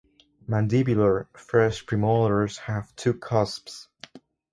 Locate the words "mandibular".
0.49-1.27